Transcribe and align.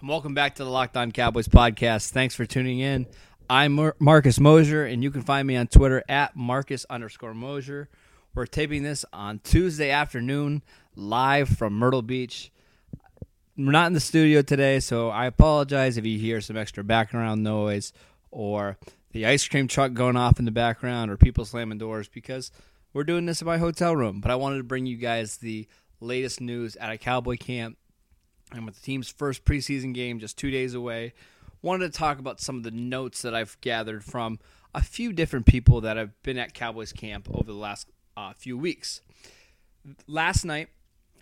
And 0.00 0.08
welcome 0.08 0.32
back 0.32 0.54
to 0.54 0.64
the 0.64 0.70
Locked 0.70 0.96
On 0.96 1.10
Cowboys 1.10 1.48
podcast. 1.48 2.10
Thanks 2.10 2.36
for 2.36 2.46
tuning 2.46 2.78
in. 2.78 3.08
I'm 3.50 3.72
Mar- 3.72 3.96
Marcus 3.98 4.38
Mosher, 4.38 4.84
and 4.84 5.02
you 5.02 5.10
can 5.10 5.22
find 5.22 5.44
me 5.48 5.56
on 5.56 5.66
Twitter 5.66 6.04
at 6.08 6.36
Marcus 6.36 6.86
underscore 6.88 7.34
Mosher. 7.34 7.88
We're 8.32 8.46
taping 8.46 8.84
this 8.84 9.04
on 9.12 9.40
Tuesday 9.40 9.90
afternoon, 9.90 10.62
live 10.94 11.48
from 11.48 11.72
Myrtle 11.72 12.02
Beach. 12.02 12.52
We're 13.56 13.72
not 13.72 13.88
in 13.88 13.92
the 13.92 13.98
studio 13.98 14.40
today, 14.40 14.78
so 14.78 15.08
I 15.08 15.26
apologize 15.26 15.96
if 15.96 16.06
you 16.06 16.16
hear 16.16 16.40
some 16.40 16.56
extra 16.56 16.84
background 16.84 17.42
noise 17.42 17.92
or 18.30 18.78
the 19.10 19.26
ice 19.26 19.48
cream 19.48 19.66
truck 19.66 19.94
going 19.94 20.16
off 20.16 20.38
in 20.38 20.44
the 20.44 20.52
background 20.52 21.10
or 21.10 21.16
people 21.16 21.44
slamming 21.44 21.78
doors 21.78 22.06
because 22.06 22.52
we're 22.92 23.02
doing 23.02 23.26
this 23.26 23.40
in 23.40 23.46
my 23.48 23.58
hotel 23.58 23.96
room. 23.96 24.20
But 24.20 24.30
I 24.30 24.36
wanted 24.36 24.58
to 24.58 24.64
bring 24.64 24.86
you 24.86 24.96
guys 24.96 25.38
the 25.38 25.66
latest 26.00 26.40
news 26.40 26.76
at 26.76 26.92
a 26.92 26.98
Cowboy 26.98 27.36
camp 27.36 27.78
and 28.52 28.64
with 28.64 28.76
the 28.76 28.80
team's 28.80 29.08
first 29.08 29.44
preseason 29.44 29.92
game 29.94 30.18
just 30.18 30.38
two 30.38 30.50
days 30.50 30.74
away. 30.74 31.14
Wanted 31.62 31.92
to 31.92 31.98
talk 31.98 32.18
about 32.18 32.40
some 32.40 32.56
of 32.56 32.62
the 32.62 32.70
notes 32.70 33.22
that 33.22 33.34
I've 33.34 33.60
gathered 33.60 34.04
from 34.04 34.38
a 34.74 34.82
few 34.82 35.12
different 35.12 35.46
people 35.46 35.80
that 35.80 35.96
have 35.96 36.20
been 36.22 36.38
at 36.38 36.54
Cowboys 36.54 36.92
camp 36.92 37.28
over 37.32 37.50
the 37.50 37.58
last 37.58 37.88
uh, 38.16 38.32
few 38.36 38.56
weeks. 38.56 39.00
Last 40.06 40.44
night, 40.44 40.68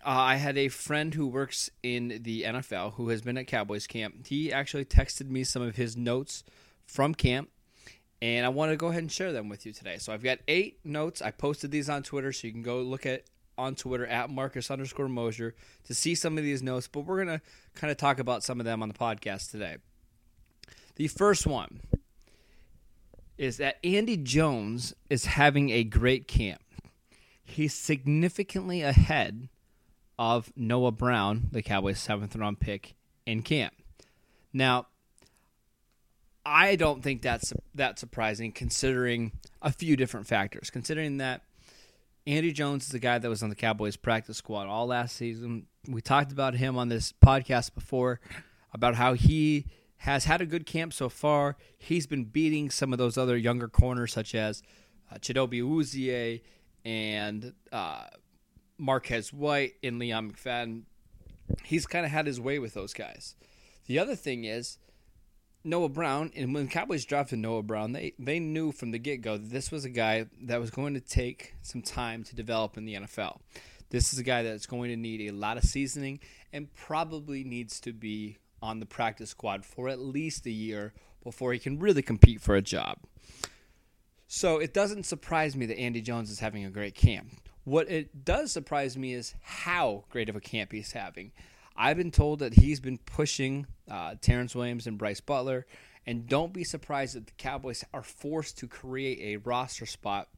uh, 0.05 0.09
I 0.09 0.35
had 0.35 0.57
a 0.57 0.67
friend 0.67 1.13
who 1.13 1.27
works 1.27 1.69
in 1.81 2.19
the 2.21 2.43
NFL 2.43 2.93
who 2.93 3.09
has 3.09 3.21
been 3.21 3.37
at 3.37 3.47
Cowboys 3.47 3.87
camp. 3.87 4.27
He 4.27 4.53
actually 4.53 4.85
texted 4.85 5.29
me 5.29 5.43
some 5.43 5.61
of 5.61 5.75
his 5.75 5.97
notes 5.97 6.43
from 6.85 7.15
camp, 7.15 7.49
and 8.21 8.45
I 8.45 8.49
want 8.49 8.71
to 8.71 8.77
go 8.77 8.87
ahead 8.87 9.01
and 9.01 9.11
share 9.11 9.31
them 9.31 9.49
with 9.49 9.65
you 9.65 9.73
today. 9.73 9.97
So 9.97 10.13
I've 10.13 10.23
got 10.23 10.39
eight 10.47 10.79
notes. 10.83 11.21
I 11.21 11.31
posted 11.31 11.71
these 11.71 11.89
on 11.89 12.03
Twitter, 12.03 12.31
so 12.31 12.47
you 12.47 12.53
can 12.53 12.61
go 12.61 12.81
look 12.81 13.05
at 13.05 13.23
on 13.57 13.75
Twitter 13.75 14.05
at 14.05 14.29
Marcus 14.29 14.69
underscore 14.69 15.07
Mosher 15.07 15.55
to 15.85 15.93
see 15.93 16.15
some 16.15 16.37
of 16.37 16.43
these 16.43 16.61
notes. 16.61 16.87
But 16.87 17.01
we're 17.01 17.23
gonna 17.23 17.41
kind 17.75 17.91
of 17.91 17.97
talk 17.97 18.19
about 18.19 18.43
some 18.43 18.59
of 18.59 18.65
them 18.65 18.81
on 18.81 18.89
the 18.89 18.95
podcast 18.95 19.51
today. 19.51 19.77
The 20.95 21.07
first 21.07 21.45
one 21.45 21.81
is 23.37 23.57
that 23.57 23.77
Andy 23.83 24.17
Jones 24.17 24.93
is 25.09 25.25
having 25.25 25.69
a 25.69 25.83
great 25.83 26.27
camp. 26.27 26.61
He's 27.43 27.73
significantly 27.73 28.81
ahead 28.81 29.47
of 30.19 30.51
Noah 30.55 30.91
Brown, 30.91 31.49
the 31.51 31.61
Cowboys' 31.61 31.99
seventh 31.99 32.35
round 32.35 32.59
pick, 32.59 32.95
in 33.25 33.43
camp. 33.43 33.73
Now, 34.51 34.87
I 36.45 36.75
don't 36.75 37.03
think 37.03 37.21
that's 37.21 37.53
that 37.75 37.99
surprising, 37.99 38.51
considering 38.51 39.33
a 39.61 39.71
few 39.71 39.95
different 39.95 40.27
factors. 40.27 40.69
Considering 40.69 41.17
that 41.17 41.41
Andy 42.27 42.51
Jones 42.51 42.83
is 42.83 42.89
the 42.89 42.99
guy 42.99 43.17
that 43.17 43.29
was 43.29 43.41
on 43.41 43.49
the 43.49 43.55
Cowboys 43.55 43.95
practice 43.95 44.35
squad 44.35 44.67
all 44.67 44.87
last 44.87 45.15
season. 45.15 45.65
We 45.87 46.01
talked 46.01 46.33
about 46.33 46.55
him 46.55 46.77
on 46.77 46.89
this 46.89 47.13
podcast 47.13 47.73
before 47.73 48.19
about 48.73 48.95
how 48.95 49.13
he 49.13 49.65
has 49.99 50.25
had 50.25 50.41
a 50.41 50.45
good 50.45 50.65
camp 50.65 50.91
so 50.91 51.07
far. 51.07 51.55
He's 51.77 52.05
been 52.05 52.25
beating 52.25 52.69
some 52.69 52.91
of 52.91 52.99
those 52.99 53.17
other 53.17 53.37
younger 53.37 53.69
corners, 53.69 54.11
such 54.11 54.35
as 54.35 54.61
uh, 55.09 55.15
Chidobe 55.19 55.61
Awuzie 55.63 56.41
and 56.83 57.53
uh, 57.71 58.07
Marquez 58.77 59.31
White 59.31 59.75
and 59.81 59.97
Leon 59.97 60.33
McFadden. 60.33 60.81
He's 61.63 61.87
kind 61.87 62.05
of 62.05 62.11
had 62.11 62.27
his 62.27 62.41
way 62.41 62.59
with 62.59 62.73
those 62.73 62.93
guys. 62.93 63.37
The 63.85 63.99
other 63.99 64.17
thing 64.17 64.43
is 64.43 64.79
Noah 65.67 65.89
Brown, 65.89 66.31
and 66.35 66.53
when 66.53 66.69
Cowboys 66.69 67.05
drafted 67.05 67.39
Noah 67.39 67.61
Brown, 67.61 67.91
they, 67.91 68.13
they 68.17 68.39
knew 68.39 68.71
from 68.71 68.91
the 68.91 68.97
get 68.97 69.21
go 69.21 69.37
that 69.37 69.49
this 69.49 69.69
was 69.69 69.85
a 69.85 69.89
guy 69.89 70.25
that 70.43 70.59
was 70.59 70.71
going 70.71 70.93
to 70.93 71.01
take 71.01 71.55
some 71.61 71.81
time 71.81 72.23
to 72.23 72.35
develop 72.35 72.77
in 72.77 72.85
the 72.85 72.95
NFL. 72.95 73.39
This 73.89 74.13
is 74.13 74.19
a 74.19 74.23
guy 74.23 74.43
that's 74.43 74.65
going 74.65 74.89
to 74.89 74.95
need 74.95 75.29
a 75.29 75.33
lot 75.33 75.57
of 75.57 75.63
seasoning 75.63 76.19
and 76.53 76.73
probably 76.73 77.43
needs 77.43 77.79
to 77.81 77.93
be 77.93 78.37
on 78.61 78.79
the 78.79 78.85
practice 78.85 79.29
squad 79.31 79.65
for 79.65 79.89
at 79.89 79.99
least 79.99 80.45
a 80.45 80.51
year 80.51 80.93
before 81.23 81.53
he 81.53 81.59
can 81.59 81.79
really 81.79 82.01
compete 82.01 82.41
for 82.41 82.55
a 82.55 82.61
job. 82.61 82.99
So 84.27 84.57
it 84.59 84.73
doesn't 84.73 85.05
surprise 85.05 85.55
me 85.55 85.65
that 85.67 85.77
Andy 85.77 86.01
Jones 86.01 86.29
is 86.29 86.39
having 86.39 86.65
a 86.65 86.69
great 86.69 86.95
camp. 86.95 87.29
What 87.65 87.89
it 87.89 88.23
does 88.23 88.51
surprise 88.51 88.97
me 88.97 89.13
is 89.13 89.35
how 89.41 90.05
great 90.09 90.29
of 90.29 90.35
a 90.37 90.41
camp 90.41 90.71
he's 90.71 90.93
having. 90.93 91.33
I've 91.77 91.97
been 91.97 92.11
told 92.11 92.39
that 92.39 92.55
he's 92.55 92.79
been 92.79 92.97
pushing 92.97 93.67
uh, 93.89 94.15
Terrance 94.19 94.55
Williams 94.55 94.87
and 94.87 94.97
Brice 94.97 95.21
Butler, 95.21 95.65
and 96.05 96.27
don't 96.27 96.53
be 96.53 96.63
surprised 96.63 97.15
that 97.15 97.27
the 97.27 97.33
Cowboys 97.37 97.83
are 97.93 98.03
forced 98.03 98.57
to 98.59 98.67
create 98.67 99.19
a 99.21 99.37
roster 99.37 99.85
spot 99.85 100.29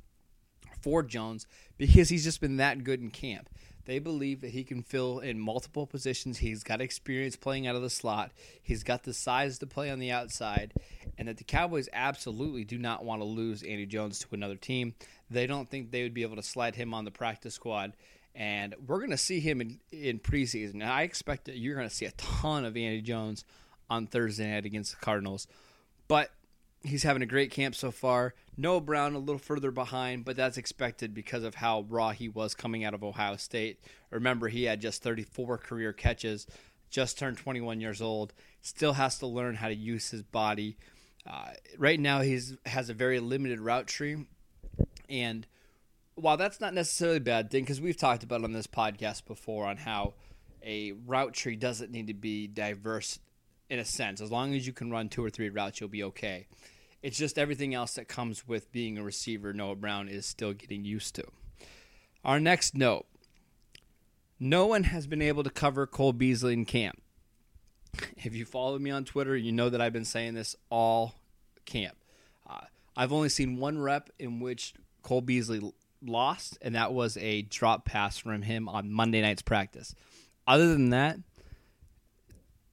for 0.82 1.04
Jones 1.04 1.46
because 1.78 2.10
he's 2.10 2.24
just 2.24 2.42
been 2.42 2.58
that 2.58 2.84
good 2.84 3.02
in 3.02 3.10
camp. 3.10 3.50
They 3.86 4.00
believe 4.00 4.42
that 4.42 4.52
he 4.52 4.64
can 4.64 4.84
fill 4.84 5.20
in 5.20 5.40
multiple 5.40 5.88
positions. 5.88 6.38
He's 6.38 6.64
got 6.64 6.82
experience 6.82 7.36
playing 7.36 7.66
out 7.66 7.76
of 7.76 7.82
the 7.82 7.90
slot. 7.90 8.32
He's 8.62 8.84
got 8.84 9.04
the 9.04 9.14
size 9.14 9.58
to 9.60 9.66
play 9.66 9.90
on 9.90 9.98
the 9.98 10.12
outside, 10.12 10.74
and 11.20 11.28
that 11.28 11.38
the 11.38 11.44
Cowboys 11.44 11.90
absolutely 11.92 12.64
do 12.64 12.78
not 12.78 13.04
want 13.04 13.22
to 13.22 13.26
lose 13.26 13.62
Andy 13.62 13.86
Jones 13.86 14.20
to 14.20 14.28
another 14.32 14.56
team. 14.56 14.96
They 15.30 15.46
don't 15.46 15.70
think 15.70 15.92
they 15.92 16.02
would 16.02 16.14
be 16.14 16.24
able 16.24 16.38
to 16.38 16.44
slide 16.44 16.76
him 16.76 16.94
on 16.94 17.04
the 17.04 17.12
practice 17.12 17.54
squad. 17.54 17.92
And 18.34 18.74
we're 18.88 19.00
going 19.00 19.12
to 19.12 19.18
see 19.18 19.42
him 19.42 19.60
in, 19.60 19.80
in 19.92 20.20
preseason. 20.20 20.82
I 20.82 21.04
expect 21.04 21.46
that 21.46 21.58
you're 21.58 21.76
going 21.76 21.90
to 21.90 21.94
see 21.94 22.06
a 22.06 22.12
ton 22.12 22.64
of 22.64 22.78
Andy 22.78 23.02
Jones 23.02 23.44
on 23.90 24.08
Thursday 24.08 24.50
night 24.50 24.66
against 24.66 24.98
the 24.98 25.06
Cardinals. 25.06 25.46
But 26.08 26.32
he's 26.84 27.04
having 27.04 27.22
a 27.22 27.26
great 27.26 27.52
camp 27.52 27.76
so 27.76 27.92
far. 27.92 28.34
Noah 28.56 28.80
Brown 28.80 29.14
a 29.14 29.20
little 29.20 29.40
further 29.40 29.72
behind, 29.72 30.24
but 30.24 30.38
that's 30.38 30.58
expected 30.58 31.14
because 31.14 31.44
of 31.44 31.56
how 31.56 31.86
raw 31.90 32.12
he 32.12 32.30
was 32.30 32.56
coming 32.56 32.86
out 32.86 32.94
of 32.94 33.04
Ohio 33.04 33.36
State. 33.36 33.82
Remember, 34.10 34.48
he 34.48 34.64
had 34.64 34.80
just 34.80 35.04
34 35.04 35.58
career 35.58 35.92
catches, 35.92 36.48
just 36.90 37.20
turned 37.20 37.38
21 37.38 37.82
years 37.82 38.02
old, 38.02 38.34
still 38.62 38.94
has 38.94 39.20
to 39.20 39.28
learn 39.28 39.56
how 39.56 39.68
to 39.68 39.76
use 39.76 40.12
his 40.12 40.24
body. 40.24 40.78
Uh, 41.28 41.52
right 41.78 42.00
now, 42.00 42.22
he's 42.22 42.58
has 42.66 42.90
a 42.90 42.94
very 42.94 43.20
limited 43.20 43.60
route 43.60 43.88
tree, 43.88 44.26
and 45.10 45.46
while 46.16 46.38
that's 46.38 46.60
not 46.60 46.74
necessarily 46.74 47.18
a 47.18 47.22
bad 47.22 47.52
thing, 47.52 47.64
because 47.64 47.82
we've 47.82 47.98
talked 47.98 48.24
about 48.24 48.44
on 48.44 48.52
this 48.52 48.68
podcast 48.68 49.26
before 49.26 49.66
on 49.66 49.78
how 49.78 50.14
a 50.64 50.92
route 50.92 51.34
tree 51.34 51.56
doesn't 51.56 51.92
need 51.92 52.08
to 52.08 52.14
be 52.14 52.48
diverse 52.48 53.20
in 53.70 53.80
a 53.80 53.86
sense. 53.86 54.22
As 54.22 54.32
long 54.32 54.54
as 54.56 54.66
you 54.66 54.74
can 54.74 54.92
run 54.92 55.10
two 55.10 55.24
or 55.24 55.30
three 55.30 55.50
routes, 55.50 55.80
you'll 55.80 55.90
be 55.90 56.04
okay. 56.04 56.48
It's 57.02 57.18
just 57.18 57.38
everything 57.38 57.74
else 57.74 57.94
that 57.94 58.08
comes 58.08 58.48
with 58.48 58.72
being 58.72 58.98
a 58.98 59.04
receiver, 59.04 59.54
Noah 59.54 59.76
Brown 59.76 60.10
is 60.10 60.26
still 60.26 60.54
getting 60.54 60.84
used 60.84 61.16
to. 61.16 61.26
Our 62.26 62.40
next 62.40 62.76
note 62.76 63.06
no 64.40 64.66
one 64.66 64.84
has 64.84 65.06
been 65.06 65.22
able 65.22 65.44
to 65.44 65.50
cover 65.50 65.86
Cole 65.86 66.14
Beasley 66.14 66.54
in 66.54 66.66
camp. 66.66 67.02
If 68.18 68.36
you 68.36 68.46
follow 68.46 68.78
me 68.80 68.92
on 68.92 69.06
Twitter, 69.06 69.36
you 69.36 69.52
know 69.52 69.70
that 69.70 69.82
I've 69.82 69.94
been 69.94 70.06
saying 70.06 70.34
this 70.34 70.56
all 70.70 71.16
camp. 71.66 71.96
Uh, 72.50 72.62
I've 72.96 73.14
only 73.14 73.30
seen 73.30 73.58
one 73.58 73.80
rep 73.80 74.10
in 74.20 74.40
which 74.40 74.74
Cole 75.04 75.22
Beasley 75.22 75.62
lost, 76.02 76.58
and 76.62 76.76
that 76.76 76.94
was 76.94 77.18
a 77.18 77.44
drop 77.44 77.86
pass 77.86 78.18
from 78.18 78.42
him 78.42 78.70
on 78.70 78.92
Monday 78.92 79.22
night's 79.22 79.42
practice. 79.42 79.96
Other 80.48 80.68
than 80.68 80.90
that, 80.90 81.18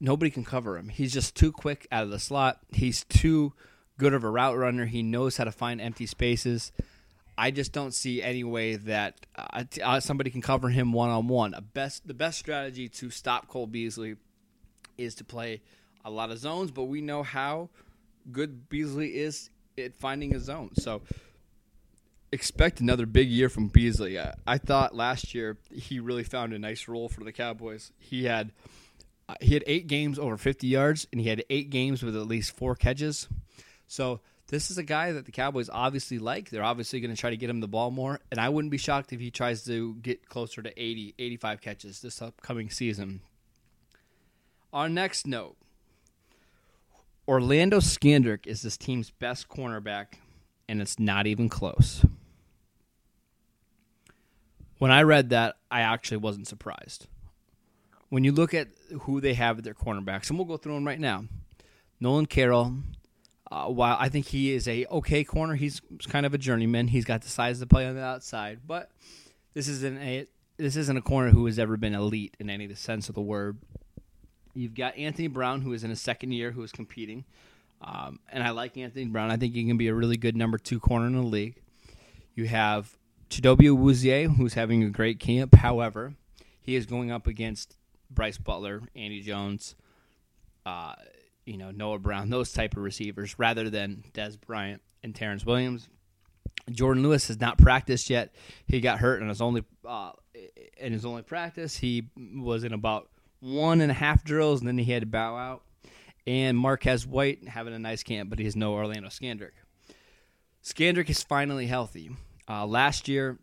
nobody 0.00 0.31
can 0.31 0.44
cover 0.44 0.76
him. 0.76 0.88
He's 0.88 1.12
just 1.12 1.35
too 1.35 1.52
quick 1.52 1.87
out 1.90 2.05
of 2.05 2.11
the 2.11 2.19
slot. 2.19 2.61
He's 2.73 3.05
too 3.05 3.52
good 3.99 4.14
of 4.14 4.25
a 4.25 4.31
route 4.31 4.56
runner. 4.56 4.87
He 4.87 5.02
knows 5.02 5.37
how 5.37 5.44
to 5.44 5.52
find 5.52 5.81
empty 5.81 6.06
spaces. 6.06 6.73
I 7.38 7.50
just 7.50 7.73
don't 7.73 7.93
see 7.93 8.23
any 8.23 8.44
way 8.44 8.76
that 8.76 9.26
uh, 9.37 9.64
uh 9.82 10.00
somebody 10.00 10.31
can 10.31 10.40
cover 10.40 10.70
him 10.70 10.93
one 10.93 11.11
on 11.11 11.29
one. 11.29 11.55
Best 11.75 12.06
the 12.06 12.14
best 12.14 12.38
strategy 12.38 12.88
to 12.88 13.11
stop 13.11 13.46
Cole 13.46 13.67
Beasley 13.67 14.17
is 14.98 15.14
to 15.16 15.25
play 15.25 15.62
a 16.04 16.10
lot 16.10 16.31
of 16.31 16.38
zones, 16.38 16.70
but 16.70 16.84
we 16.84 17.00
know 17.00 17.22
how 17.22 17.69
good 18.31 18.69
Beasley 18.69 19.16
is 19.16 19.50
at 19.78 19.94
finding 19.94 20.34
a 20.34 20.40
zone. 20.40 20.70
So 20.75 21.02
expect 22.32 22.81
another 22.81 23.06
big 23.06 23.28
year 23.28 23.48
from 23.48 23.69
Beasley. 23.69 24.19
I, 24.19 24.34
I 24.46 24.58
thought 24.58 24.94
last 24.94 25.34
year 25.34 25.56
he 25.72 26.00
really 26.00 26.25
found 26.25 26.52
a 26.52 26.58
nice 26.58 26.88
role 26.88 27.08
for 27.08 27.25
the 27.25 27.32
Cowboys. 27.32 27.93
He 27.98 28.25
had 28.25 28.52
uh, 29.28 29.34
he 29.40 29.54
had 29.54 29.64
eight 29.66 29.88
games 29.88 30.19
over 30.19 30.37
50 30.37 30.66
yards, 30.66 31.06
and 31.10 31.20
he 31.20 31.28
had 31.28 31.44
eight 31.50 31.70
games 31.70 32.02
with 32.02 32.16
at 32.16 32.28
least 32.28 32.56
four 32.56 32.76
catches. 32.76 33.28
So 33.88 34.20
this 34.49 34.70
is 34.70 34.78
a 34.78 34.84
guy 34.84 35.12
that 35.12 35.26
the 35.26 35.32
Cowboys 35.32 35.69
obviously 35.69 36.19
like. 36.19 36.50
They're 36.50 36.62
obviously 36.62 37.00
going 37.00 37.14
to 37.14 37.20
try 37.20 37.31
to 37.31 37.37
get 37.37 37.50
him 37.50 37.60
the 37.60 37.69
ball 37.69 37.90
more, 37.90 38.20
and 38.31 38.40
I 38.40 38.49
wouldn't 38.49 38.70
be 38.70 38.78
shocked 38.78 39.12
if 39.12 39.20
he 39.20 39.31
tries 39.31 39.64
to 39.64 39.94
get 39.96 40.28
closer 40.28 40.62
to 40.62 40.72
80, 40.81 41.14
85 41.19 41.60
catches 41.60 42.00
this 42.00 42.22
upcoming 42.22 42.70
season. 42.70 43.20
Our 44.72 44.88
next 44.88 45.26
note 45.26 45.56
Orlando 47.28 47.78
Scandrick 47.78 48.46
is 48.46 48.62
this 48.62 48.76
team's 48.76 49.10
best 49.10 49.48
cornerback, 49.48 50.14
and 50.68 50.80
it's 50.80 50.98
not 50.98 51.26
even 51.26 51.48
close. 51.48 52.04
When 54.78 54.90
I 54.90 55.02
read 55.02 55.30
that, 55.30 55.56
I 55.70 55.80
actually 55.80 56.18
wasn't 56.18 56.46
surprised. 56.46 57.06
When 58.08 58.22
you 58.22 58.30
look 58.30 58.54
at 58.54 58.68
who 59.02 59.20
they 59.20 59.34
have 59.34 59.58
at 59.58 59.64
their 59.64 59.74
cornerbacks, 59.74 60.28
and 60.28 60.38
we'll 60.38 60.46
go 60.46 60.56
through 60.56 60.74
them 60.74 60.86
right 60.86 61.00
now. 61.00 61.24
Nolan 61.98 62.26
Carroll, 62.26 62.74
uh, 63.50 63.66
while 63.66 63.96
I 63.98 64.08
think 64.08 64.26
he 64.26 64.52
is 64.52 64.68
a 64.68 64.86
okay 64.86 65.24
corner, 65.24 65.54
he's 65.54 65.80
kind 66.08 66.26
of 66.26 66.34
a 66.34 66.38
journeyman. 66.38 66.88
He's 66.88 67.04
got 67.04 67.22
the 67.22 67.28
size 67.28 67.58
to 67.60 67.66
play 67.66 67.86
on 67.86 67.94
the 67.96 68.04
outside, 68.04 68.60
but 68.66 68.90
this 69.54 69.66
isn't 69.66 69.98
a 69.98 70.26
this 70.58 70.76
isn't 70.76 70.96
a 70.96 71.02
corner 71.02 71.30
who 71.30 71.46
has 71.46 71.58
ever 71.58 71.76
been 71.76 71.94
elite 71.94 72.36
in 72.38 72.48
any 72.50 72.72
sense 72.74 73.08
of 73.08 73.14
the 73.14 73.20
word. 73.20 73.58
You've 74.56 74.75
got 74.75 74.97
Anthony 74.97 75.29
Brown, 75.29 75.61
who 75.61 75.73
is 75.73 75.85
in 75.85 75.91
his 75.91 76.00
second 76.00 76.32
year, 76.32 76.50
who 76.50 76.62
is 76.62 76.73
competing, 76.73 77.25
um, 77.82 78.20
and 78.32 78.43
I 78.43 78.50
like 78.50 78.76
Anthony 78.76 79.05
Brown. 79.05 79.31
I 79.31 79.37
think 79.37 79.55
he 79.55 79.67
can 79.67 79.76
be 79.76 79.88
a 79.88 79.94
really 79.94 80.17
good 80.17 80.37
number 80.37 80.56
two 80.56 80.81
corner 80.81 81.06
in 81.06 81.14
the 81.14 81.23
league. 81.23 81.56
You 82.35 82.47
have 82.47 82.97
Chidobe 83.29 83.69
Awuzie, 83.69 84.35
who's 84.37 84.55
having 84.55 84.82
a 84.82 84.91
great 84.91 85.20
camp. 85.20 85.55
However, 85.56 86.14
he 86.62 86.75
is 86.75 86.87
going 86.87 87.11
up 87.11 87.26
against 87.26 87.76
Brice 88.11 88.38
Butler, 88.38 88.82
Andy 88.94 89.20
Jones, 89.20 89.75
uh, 90.64 90.94
you 91.44 91.59
know 91.59 91.70
Noah 91.70 91.99
Brown, 91.99 92.31
those 92.31 92.52
type 92.52 92.76
of 92.76 92.82
receivers, 92.82 93.38
rather 93.38 93.69
than 93.69 94.05
Dez 94.14 94.41
Bryant 94.41 94.81
and 95.02 95.14
Terrance 95.14 95.44
Williams. 95.44 95.88
Jourdan 96.70 97.02
Lewis 97.02 97.29
has 97.29 97.41
not 97.41 97.59
practiced 97.59 98.11
yet. 98.11 98.35
He 98.67 98.81
got 98.81 98.99
hurt 98.99 99.20
in 99.20 99.29
his 99.29 99.41
only 99.41 99.64
uh, 99.87 100.12
in 100.79 100.93
his 100.93 101.05
only 101.05 101.23
practice. 101.23 101.76
He 101.76 102.09
was 102.17 102.64
in 102.64 102.73
about 102.73 103.09
one 103.41 103.81
and 103.81 103.91
a 103.91 103.94
half 103.94 104.25
drills, 104.25 104.61
and 104.61 104.69
then 104.69 104.79
he 104.79 104.93
had 104.93 105.03
to 105.03 105.06
bow 105.06 105.37
out. 105.37 105.62
And 106.27 106.59
Marquez 106.59 107.06
White 107.06 107.47
having 107.49 107.75
a 107.75 107.79
nice 107.79 108.03
camp, 108.03 108.31
but 108.31 108.38
he's 108.38 108.56
no 108.56 108.73
Orlando 108.73 109.09
Scandrick. 109.09 109.53
Scandrick 110.65 111.09
is 111.09 111.23
finally 111.23 111.67
healthy. 111.67 112.11
Uh, 112.49 112.67
last 112.67 113.06
year, 113.06 113.38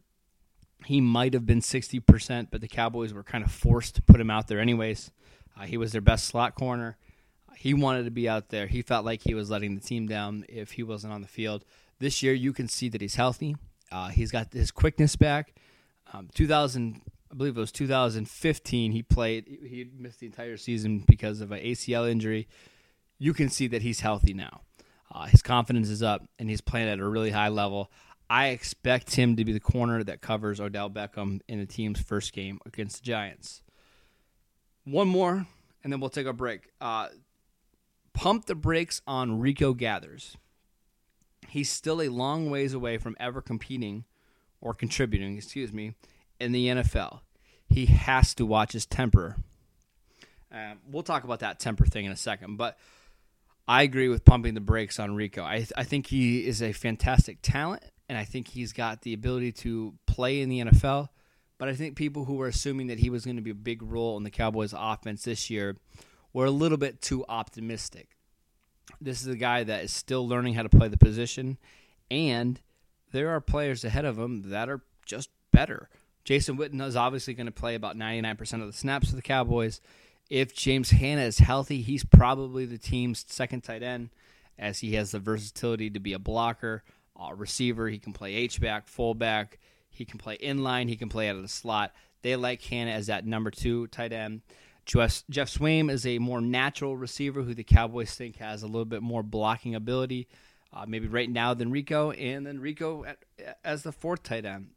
he 0.85 0.99
might 0.99 1.33
have 1.33 1.45
been 1.45 1.61
60%, 1.61 2.47
but 2.51 2.59
the 2.59 2.67
Cowboys 2.67 3.13
were 3.13 3.23
kind 3.23 3.43
of 3.43 3.51
forced 3.51 3.95
to 3.95 4.01
put 4.01 4.19
him 4.19 4.29
out 4.29 4.47
there 4.47 4.59
anyways. 4.59 5.11
Uh, 5.57 5.63
he 5.63 5.77
was 5.77 5.93
their 5.93 6.01
best 6.01 6.25
slot 6.25 6.55
corner. 6.55 6.97
He 7.55 7.73
wanted 7.73 8.03
to 8.03 8.11
be 8.11 8.27
out 8.27 8.49
there. 8.49 8.67
He 8.67 8.81
felt 8.81 9.05
like 9.05 9.21
he 9.23 9.33
was 9.33 9.49
letting 9.49 9.75
the 9.75 9.81
team 9.81 10.07
down 10.07 10.43
if 10.49 10.71
he 10.71 10.83
wasn't 10.83 11.13
on 11.13 11.21
the 11.21 11.27
field. 11.27 11.63
This 11.99 12.21
year, 12.21 12.33
you 12.33 12.51
can 12.51 12.67
see 12.67 12.89
that 12.89 12.99
he's 12.99 13.15
healthy. 13.15 13.55
Uh, 13.91 14.09
he's 14.09 14.31
got 14.31 14.51
his 14.51 14.71
quickness 14.71 15.15
back. 15.15 15.53
Um, 16.11 16.29
2000, 16.33 17.01
I 17.33 17.35
believe 17.35 17.57
it 17.57 17.59
was 17.59 17.71
2015. 17.71 18.91
He 18.91 19.01
played. 19.01 19.47
He 19.47 19.89
missed 19.97 20.19
the 20.19 20.27
entire 20.27 20.55
season 20.55 21.03
because 21.07 21.41
of 21.41 21.51
an 21.51 21.61
ACL 21.61 22.07
injury. 22.07 22.47
You 23.17 23.33
can 23.33 23.49
see 23.49 23.65
that 23.67 23.81
he's 23.81 24.01
healthy 24.01 24.35
now. 24.35 24.61
Uh, 25.11 25.25
his 25.25 25.41
confidence 25.41 25.89
is 25.89 26.03
up, 26.03 26.27
and 26.37 26.47
he's 26.47 26.61
playing 26.61 26.89
at 26.89 26.99
a 26.99 27.09
really 27.09 27.31
high 27.31 27.47
level. 27.47 27.91
I 28.29 28.49
expect 28.49 29.15
him 29.15 29.35
to 29.37 29.45
be 29.45 29.51
the 29.51 29.59
corner 29.59 30.03
that 30.03 30.21
covers 30.21 30.61
Odell 30.61 30.91
Beckham 30.91 31.39
in 31.47 31.57
the 31.59 31.65
team's 31.65 31.99
first 31.99 32.33
game 32.33 32.59
against 32.67 32.97
the 32.97 33.05
Giants. 33.07 33.63
One 34.83 35.07
more, 35.07 35.47
and 35.83 35.91
then 35.91 35.99
we'll 35.99 36.11
take 36.11 36.27
a 36.27 36.33
break. 36.33 36.69
Uh, 36.79 37.07
pump 38.13 38.45
the 38.45 38.55
brakes 38.55 39.01
on 39.07 39.39
Rico 39.39 39.73
Gathers. 39.73 40.37
He's 41.47 41.71
still 41.71 41.99
a 41.99 42.09
long 42.09 42.51
ways 42.51 42.75
away 42.75 42.99
from 42.99 43.17
ever 43.19 43.41
competing 43.41 44.05
or 44.61 44.75
contributing, 44.75 45.35
excuse 45.35 45.73
me, 45.73 45.95
in 46.39 46.51
the 46.51 46.67
NFL. 46.67 47.21
He 47.69 47.87
has 47.87 48.33
to 48.35 48.45
watch 48.45 48.73
his 48.73 48.85
temper. 48.85 49.37
Uh, 50.53 50.75
we'll 50.87 51.03
talk 51.03 51.23
about 51.23 51.39
that 51.39 51.59
temper 51.59 51.85
thing 51.85 52.05
in 52.05 52.11
a 52.11 52.17
second, 52.17 52.57
but 52.57 52.77
I 53.67 53.83
agree 53.83 54.09
with 54.09 54.25
pumping 54.25 54.53
the 54.53 54.61
brakes 54.61 54.99
on 54.99 55.15
Rico. 55.15 55.43
I, 55.43 55.65
I 55.75 55.83
think 55.83 56.07
he 56.07 56.45
is 56.45 56.61
a 56.61 56.73
fantastic 56.73 57.39
talent, 57.41 57.83
and 58.09 58.17
I 58.17 58.25
think 58.25 58.49
he's 58.49 58.73
got 58.73 59.01
the 59.01 59.13
ability 59.13 59.53
to 59.53 59.93
play 60.05 60.41
in 60.41 60.49
the 60.49 60.59
NFL. 60.61 61.09
But 61.57 61.69
I 61.69 61.75
think 61.75 61.95
people 61.95 62.25
who 62.25 62.35
were 62.35 62.47
assuming 62.47 62.87
that 62.87 62.99
he 62.99 63.09
was 63.09 63.23
going 63.23 63.37
to 63.37 63.41
be 63.41 63.51
a 63.51 63.55
big 63.55 63.81
role 63.81 64.17
in 64.17 64.23
the 64.23 64.29
Cowboys' 64.29 64.73
offense 64.77 65.23
this 65.23 65.49
year 65.49 65.77
were 66.33 66.45
a 66.45 66.51
little 66.51 66.77
bit 66.77 67.01
too 67.01 67.23
optimistic. 67.29 68.09
This 68.99 69.21
is 69.21 69.27
a 69.27 69.35
guy 69.37 69.63
that 69.63 69.83
is 69.85 69.93
still 69.93 70.27
learning 70.27 70.55
how 70.55 70.63
to 70.63 70.69
play 70.69 70.89
the 70.89 70.97
position, 70.97 71.57
and 72.11 72.59
there 73.11 73.29
are 73.29 73.39
players 73.39 73.85
ahead 73.85 74.03
of 74.03 74.19
him 74.19 74.49
that 74.49 74.69
are 74.69 74.81
just 75.05 75.29
better. 75.51 75.89
Jason 76.23 76.57
Witten 76.57 76.81
is 76.81 76.95
obviously 76.95 77.33
going 77.33 77.47
to 77.47 77.51
play 77.51 77.75
about 77.75 77.97
99% 77.97 78.61
of 78.61 78.67
the 78.67 78.73
snaps 78.73 79.09
for 79.09 79.15
the 79.15 79.21
Cowboys. 79.21 79.81
If 80.29 80.55
James 80.55 80.91
Hanna 80.91 81.21
is 81.21 81.39
healthy, 81.39 81.81
he's 81.81 82.05
probably 82.05 82.65
the 82.65 82.77
team's 82.77 83.25
second 83.27 83.61
tight 83.61 83.83
end, 83.83 84.09
as 84.57 84.79
he 84.79 84.93
has 84.95 85.11
the 85.11 85.19
versatility 85.19 85.89
to 85.89 85.99
be 85.99 86.13
a 86.13 86.19
blocker, 86.19 86.83
a 87.19 87.35
receiver. 87.35 87.89
He 87.89 87.99
can 87.99 88.13
play 88.13 88.33
H-back, 88.35 88.87
fullback. 88.87 89.59
He 89.89 90.05
can 90.05 90.17
play 90.17 90.37
inline. 90.37 90.87
He 90.87 90.95
can 90.95 91.09
play 91.09 91.29
out 91.29 91.35
of 91.35 91.41
the 91.41 91.47
slot. 91.47 91.93
They 92.21 92.35
like 92.35 92.61
Hanna 92.63 92.91
as 92.91 93.07
that 93.07 93.25
number 93.25 93.51
two 93.51 93.87
tight 93.87 94.13
end. 94.13 94.41
Geoff, 94.85 95.23
Swaim 95.29 95.89
is 95.89 96.05
a 96.05 96.19
more 96.19 96.41
natural 96.41 96.97
receiver 96.97 97.41
who 97.41 97.53
the 97.53 97.63
Cowboys 97.63 98.15
think 98.15 98.37
has 98.37 98.63
a 98.63 98.67
little 98.67 98.85
bit 98.85 99.01
more 99.01 99.23
blocking 99.23 99.75
ability, 99.75 100.27
uh, 100.73 100.85
maybe 100.87 101.07
right 101.07 101.29
now 101.29 101.53
than 101.53 101.71
Rico, 101.71 102.11
and 102.11 102.45
then 102.45 102.59
Rico 102.59 103.05
at, 103.05 103.17
as 103.63 103.83
the 103.83 103.91
fourth 103.91 104.23
tight 104.23 104.45
end. 104.45 104.69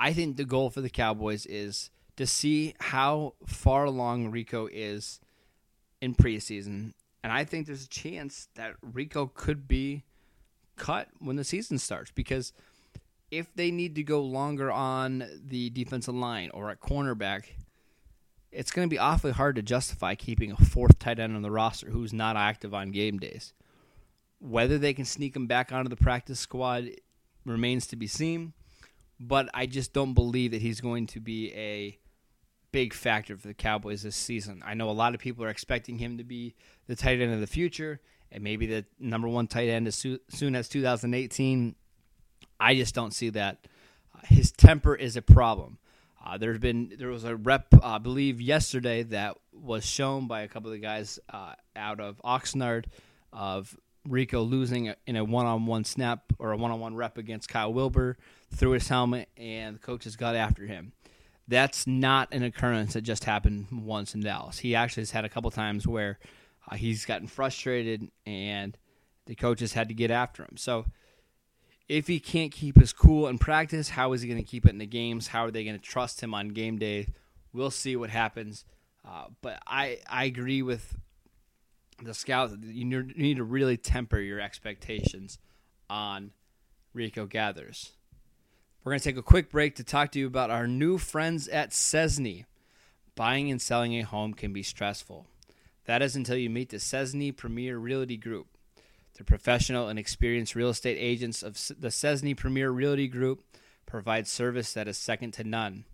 I 0.00 0.14
think 0.14 0.38
the 0.38 0.46
goal 0.46 0.70
for 0.70 0.80
the 0.80 0.88
Cowboys 0.88 1.44
is 1.44 1.90
to 2.16 2.26
see 2.26 2.74
how 2.80 3.34
far 3.46 3.84
along 3.84 4.30
Rico 4.30 4.66
is 4.72 5.20
in 6.00 6.14
preseason. 6.14 6.94
And 7.22 7.30
I 7.30 7.44
think 7.44 7.66
there's 7.66 7.84
a 7.84 7.88
chance 7.88 8.48
that 8.54 8.76
Rico 8.80 9.26
could 9.26 9.68
be 9.68 10.04
cut 10.76 11.08
when 11.18 11.36
the 11.36 11.44
season 11.44 11.76
starts 11.76 12.10
because 12.10 12.54
if 13.30 13.54
they 13.54 13.70
need 13.70 13.94
to 13.96 14.02
go 14.02 14.22
longer 14.22 14.72
on 14.72 15.22
the 15.46 15.68
defensive 15.68 16.14
line 16.14 16.48
or 16.54 16.70
at 16.70 16.80
cornerback, 16.80 17.44
it's 18.50 18.72
going 18.72 18.88
to 18.88 18.90
be 18.90 18.98
awfully 18.98 19.32
hard 19.32 19.56
to 19.56 19.62
justify 19.62 20.14
keeping 20.14 20.50
a 20.50 20.56
fourth 20.56 20.98
tight 20.98 21.18
end 21.18 21.36
on 21.36 21.42
the 21.42 21.50
roster 21.50 21.90
who's 21.90 22.14
not 22.14 22.36
active 22.36 22.72
on 22.72 22.90
game 22.90 23.18
days. 23.18 23.52
Whether 24.38 24.78
they 24.78 24.94
can 24.94 25.04
sneak 25.04 25.36
him 25.36 25.46
back 25.46 25.72
onto 25.72 25.90
the 25.90 25.96
practice 25.96 26.40
squad 26.40 26.88
remains 27.44 27.86
to 27.88 27.96
be 27.96 28.06
seen, 28.06 28.54
but 29.20 29.50
I 29.52 29.66
just 29.66 29.92
don't 29.92 30.14
believe 30.14 30.52
that 30.52 30.62
he's 30.62 30.80
going 30.80 31.06
to 31.08 31.20
be 31.20 31.52
a 31.52 31.98
big 32.72 32.94
factor 32.94 33.36
for 33.36 33.48
the 33.48 33.54
Cowboys 33.54 34.02
this 34.02 34.16
season. 34.16 34.62
I 34.64 34.74
know 34.74 34.88
a 34.88 34.92
lot 34.92 35.14
of 35.14 35.20
people 35.20 35.44
are 35.44 35.50
expecting 35.50 35.98
him 35.98 36.18
to 36.18 36.24
be 36.24 36.54
the 36.86 36.96
tight 36.96 37.20
end 37.20 37.34
of 37.34 37.40
the 37.40 37.46
future 37.46 38.00
and 38.32 38.42
maybe 38.42 38.66
the 38.66 38.86
number 38.98 39.28
one 39.28 39.46
tight 39.46 39.68
end 39.68 39.86
as 39.86 39.96
soon 39.96 40.56
as 40.56 40.68
2018. 40.68 41.74
I 42.58 42.74
just 42.74 42.94
don't 42.94 43.12
see 43.12 43.30
that. 43.30 43.66
his 44.24 44.52
temper 44.52 44.94
is 44.94 45.16
a 45.16 45.22
problem. 45.22 45.78
Uh, 46.24 46.38
there's 46.38 46.58
been 46.58 46.92
there 46.98 47.08
was 47.08 47.24
a 47.24 47.34
rep, 47.34 47.66
uh, 47.74 47.80
I 47.82 47.98
believe, 47.98 48.40
yesterday 48.40 49.02
that 49.04 49.36
was 49.52 49.86
shown 49.86 50.26
by 50.26 50.42
a 50.42 50.48
couple 50.48 50.68
of 50.68 50.74
the 50.74 50.80
guys 50.80 51.18
uh, 51.30 51.54
out 51.74 51.98
of 51.98 52.20
Oxnard 52.22 52.84
of 53.32 53.74
Rico 54.08 54.42
losing 54.42 54.92
in 55.06 55.16
a 55.16 55.24
one-on-one 55.24 55.84
snap 55.84 56.32
or 56.38 56.52
a 56.52 56.56
one-on-one 56.56 56.94
rep 56.94 57.18
against 57.18 57.48
Kyle 57.48 57.72
Wilber 57.72 58.16
threw 58.54 58.70
his 58.70 58.88
helmet, 58.88 59.28
and 59.36 59.76
the 59.76 59.80
coaches 59.80 60.16
got 60.16 60.34
after 60.34 60.66
him. 60.66 60.92
That's 61.46 61.86
not 61.86 62.28
an 62.32 62.42
occurrence 62.42 62.94
that 62.94 63.02
just 63.02 63.24
happened 63.24 63.66
once 63.70 64.14
in 64.14 64.20
Dallas. 64.20 64.58
He 64.58 64.74
actually 64.74 65.02
has 65.02 65.10
had 65.10 65.24
a 65.24 65.28
couple 65.28 65.50
times 65.50 65.86
where 65.86 66.18
uh, 66.70 66.76
he's 66.76 67.04
gotten 67.04 67.26
frustrated, 67.26 68.08
and 68.24 68.76
the 69.26 69.34
coaches 69.34 69.72
had 69.72 69.88
to 69.88 69.94
get 69.94 70.10
after 70.10 70.42
him. 70.42 70.56
So 70.56 70.86
if 71.88 72.06
he 72.06 72.20
can't 72.20 72.52
keep 72.52 72.78
his 72.78 72.92
cool 72.92 73.26
in 73.26 73.38
practice, 73.38 73.90
how 73.90 74.12
is 74.12 74.22
he 74.22 74.28
going 74.28 74.42
to 74.42 74.48
keep 74.48 74.64
it 74.64 74.70
in 74.70 74.78
the 74.78 74.86
games? 74.86 75.28
How 75.28 75.44
are 75.44 75.50
they 75.50 75.64
going 75.64 75.78
to 75.78 75.82
trust 75.82 76.20
him 76.20 76.34
on 76.34 76.48
game 76.48 76.78
day? 76.78 77.08
We'll 77.52 77.72
see 77.72 77.96
what 77.96 78.10
happens. 78.10 78.64
Uh, 79.04 79.24
but 79.42 79.60
I, 79.66 79.98
I 80.08 80.24
agree 80.24 80.62
with 80.62 80.96
the 82.04 82.14
scouts. 82.14 82.54
You 82.62 82.84
need 82.84 83.36
to 83.36 83.44
really 83.44 83.76
temper 83.76 84.18
your 84.18 84.40
expectations 84.40 85.38
on 85.88 86.32
Rico 86.94 87.26
Gathers. 87.26 87.92
We're 88.82 88.92
going 88.92 89.00
to 89.00 89.04
take 89.04 89.18
a 89.18 89.22
quick 89.22 89.50
break 89.50 89.76
to 89.76 89.84
talk 89.84 90.12
to 90.12 90.18
you 90.18 90.26
about 90.26 90.50
our 90.50 90.66
new 90.66 90.98
friends 90.98 91.48
at 91.48 91.70
Cesney. 91.70 92.46
Buying 93.14 93.50
and 93.50 93.60
selling 93.60 93.98
a 93.98 94.02
home 94.02 94.32
can 94.32 94.52
be 94.52 94.62
stressful. 94.62 95.26
That 95.84 96.00
is 96.00 96.16
until 96.16 96.36
you 96.36 96.48
meet 96.48 96.70
the 96.70 96.78
Cesney 96.78 97.32
Premier 97.32 97.76
Realty 97.76 98.16
Group. 98.16 98.46
The 99.18 99.24
professional 99.24 99.88
and 99.88 99.98
experienced 99.98 100.54
real 100.54 100.70
estate 100.70 100.96
agents 100.98 101.42
of 101.42 101.54
the 101.78 101.90
Cesney 101.90 102.34
Premier 102.34 102.70
Realty 102.70 103.08
Group 103.08 103.44
provide 103.84 104.26
service 104.26 104.72
that 104.72 104.88
is 104.88 104.96
second 104.96 105.32
to 105.32 105.44
none. 105.44 105.84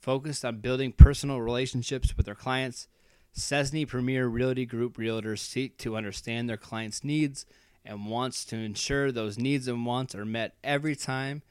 Focused 0.00 0.44
on 0.44 0.58
building 0.58 0.92
personal 0.92 1.40
relationships 1.40 2.16
with 2.16 2.26
their 2.26 2.34
clients, 2.34 2.88
Cesny 3.34 3.86
Premier 3.86 4.26
Realty 4.26 4.66
Group 4.66 4.96
realtors 4.96 5.38
seek 5.38 5.78
to 5.78 5.96
understand 5.96 6.48
their 6.48 6.56
clients' 6.56 7.04
needs 7.04 7.46
and 7.84 8.06
wants 8.06 8.44
to 8.46 8.56
ensure 8.56 9.10
those 9.10 9.38
needs 9.38 9.68
and 9.68 9.86
wants 9.86 10.14
are 10.14 10.24
met 10.24 10.54
every 10.64 10.96
time 10.96 11.42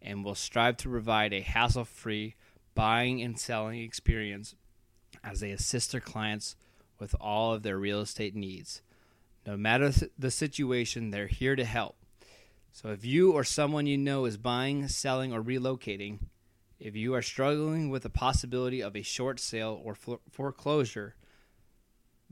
and 0.00 0.24
will 0.24 0.34
strive 0.34 0.76
to 0.78 0.88
provide 0.88 1.32
a 1.32 1.40
hassle-free 1.40 2.34
buying 2.74 3.22
and 3.22 3.38
selling 3.38 3.80
experience 3.80 4.54
as 5.22 5.40
they 5.40 5.50
assist 5.50 5.92
their 5.92 6.00
clients 6.00 6.56
with 6.98 7.14
all 7.20 7.52
of 7.52 7.62
their 7.62 7.78
real 7.78 8.00
estate 8.00 8.34
needs. 8.34 8.82
No 9.46 9.56
matter 9.56 9.92
the 10.18 10.30
situation, 10.30 11.10
they're 11.10 11.26
here 11.26 11.56
to 11.56 11.64
help. 11.64 11.96
So 12.72 12.88
if 12.88 13.04
you 13.04 13.32
or 13.32 13.44
someone 13.44 13.86
you 13.86 13.98
know 13.98 14.24
is 14.24 14.36
buying, 14.36 14.88
selling, 14.88 15.32
or 15.32 15.42
relocating, 15.42 16.18
if 16.80 16.96
you 16.96 17.14
are 17.14 17.22
struggling 17.22 17.88
with 17.88 18.02
the 18.02 18.10
possibility 18.10 18.82
of 18.82 18.96
a 18.96 19.02
short 19.02 19.38
sale 19.38 19.80
or 19.84 19.96
foreclosure, 20.30 21.14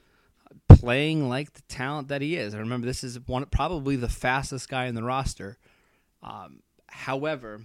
playing 0.69 1.29
like 1.29 1.53
the 1.53 1.63
talent 1.63 2.09
that 2.09 2.23
he 2.23 2.37
is. 2.37 2.55
I 2.55 2.59
remember 2.59 2.87
this 2.87 3.05
is 3.05 3.19
one 3.27 3.45
probably 3.47 3.97
the 3.97 4.09
fastest 4.09 4.69
guy 4.69 4.87
in 4.87 4.95
the 4.95 5.03
roster. 5.03 5.59
Um, 6.23 6.63
however, 6.89 7.63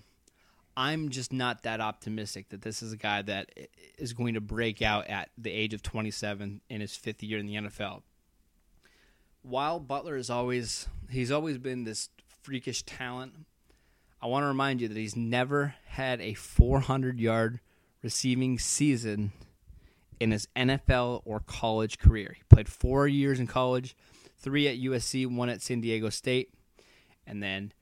I'm 0.76 1.10
just 1.10 1.32
not 1.32 1.64
that 1.64 1.82
optimistic 1.82 2.50
that 2.50 2.62
this 2.62 2.82
is 2.82 2.94
a 2.94 2.98
guy 2.98 3.22
that 3.24 3.52
is 3.98 4.14
going 4.14 4.34
to 4.34 4.42
break 4.42 4.82
out 4.82 5.08
at 5.08 5.30
the 5.38 5.52
age 5.52 5.74
of 5.74 5.84
27 5.84 6.62
in 6.70 6.82
his 6.82 6.96
fifth 6.96 7.24
year 7.24 7.40
in 7.40 7.46
the 7.46 7.56
NFL. 7.56 8.02
While 9.42 9.80
Butler 9.80 10.16
is 10.16 10.30
always 10.30 10.88
he's 11.10 11.32
always 11.32 11.58
been 11.58 11.84
this 11.84 12.10
freakish 12.44 12.84
talent 12.84 13.34
I 14.24 14.28
want 14.28 14.44
to 14.44 14.48
remind 14.48 14.80
you 14.80 14.88
that 14.88 14.96
he's 14.96 15.18
never 15.18 15.76
had 15.86 16.22
a 16.22 16.34
400 16.34 17.20
yard 17.20 17.60
receiving 18.02 18.58
season 18.58 19.34
in 20.20 20.32
his 20.32 20.48
NFL 20.56 21.22
or 21.26 21.40
college 21.40 22.00
career. 22.00 22.34
He 22.36 22.44
played 22.50 22.70
four 22.70 23.08
years 23.08 23.40
in 23.40 23.48
college, 23.48 23.96
three 24.38 24.68
at 24.68 24.80
USC, 24.80 25.28
one 25.28 25.50
at 25.50 25.62
San 25.62 25.82
Diego 25.82 26.10
State, 26.10 26.54
and 27.26 27.42
then 27.42 27.74